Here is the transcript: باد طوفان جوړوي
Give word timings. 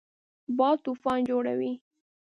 باد 0.57 0.77
طوفان 0.85 1.19
جوړوي 1.29 1.71